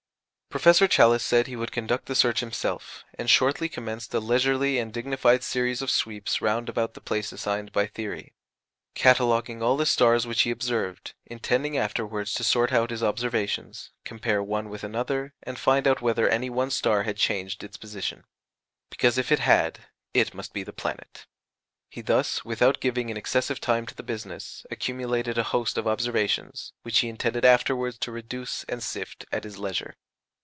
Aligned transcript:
Professor 0.59 0.85
Challis 0.85 1.23
said 1.23 1.47
he 1.47 1.55
would 1.55 1.71
conduct 1.71 2.07
the 2.07 2.13
search 2.13 2.41
himself; 2.41 3.05
and 3.17 3.29
shortly 3.29 3.69
commenced 3.69 4.13
a 4.13 4.19
leisurely 4.19 4.79
and 4.79 4.91
dignified 4.91 5.45
series 5.45 5.81
of 5.81 5.89
sweeps 5.89 6.41
round 6.41 6.67
about 6.67 6.93
the 6.93 6.99
place 6.99 7.31
assigned 7.31 7.71
by 7.71 7.85
theory, 7.87 8.33
cataloguing 8.93 9.63
all 9.63 9.77
the 9.77 9.85
stars 9.85 10.27
which 10.27 10.41
he 10.41 10.51
observed, 10.51 11.13
intending 11.25 11.77
afterwards 11.77 12.33
to 12.33 12.43
sort 12.43 12.73
out 12.73 12.89
his 12.89 13.01
observations, 13.01 13.91
compare 14.03 14.43
one 14.43 14.67
with 14.67 14.83
another, 14.83 15.33
and 15.43 15.57
find 15.57 15.87
out 15.87 16.01
whether 16.01 16.27
any 16.27 16.49
one 16.49 16.69
star 16.69 17.03
had 17.03 17.15
changed 17.15 17.63
its 17.63 17.77
position; 17.77 18.25
because 18.89 19.17
if 19.17 19.31
it 19.31 19.39
had 19.39 19.79
it 20.13 20.33
must 20.33 20.51
be 20.51 20.63
the 20.63 20.73
planet. 20.73 21.27
He 21.87 22.01
thus, 22.01 22.43
without 22.43 22.81
giving 22.81 23.09
an 23.09 23.15
excessive 23.15 23.61
time 23.61 23.85
to 23.85 23.95
the 23.95 24.03
business, 24.03 24.65
accumulated 24.69 25.37
a 25.37 25.43
host 25.55 25.77
of 25.77 25.87
observations, 25.87 26.73
which 26.81 26.99
he 26.99 27.07
intended 27.07 27.45
afterwards 27.45 27.97
to 27.99 28.11
reduce 28.11 28.65
and 28.65 28.83
sift 28.83 29.23
at 29.31 29.45
his 29.45 29.57
leisure. 29.57 29.95